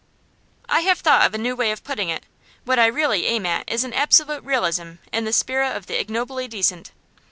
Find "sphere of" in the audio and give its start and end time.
5.31-5.85